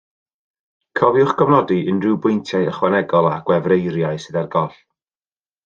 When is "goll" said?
4.59-4.77